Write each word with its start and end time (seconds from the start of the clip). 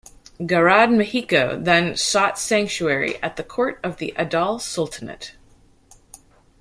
Garad 0.39 0.89
Mahiko 0.89 1.63
then 1.63 1.95
sought 1.95 2.39
sanctuary 2.39 3.21
at 3.21 3.35
the 3.35 3.43
court 3.43 3.79
of 3.83 3.97
the 3.97 4.15
Adal 4.17 4.59
Sultanate. 4.59 5.35